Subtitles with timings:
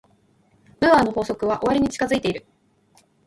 [0.81, 2.43] ムーアの法則は終わりに近づいている。